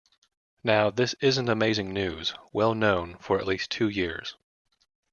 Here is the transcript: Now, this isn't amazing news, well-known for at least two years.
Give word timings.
Now, 0.63 0.89
this 0.89 1.13
isn't 1.19 1.47
amazing 1.47 1.93
news, 1.93 2.33
well-known 2.51 3.17
for 3.19 3.37
at 3.37 3.45
least 3.45 3.69
two 3.69 3.87
years. 3.87 4.35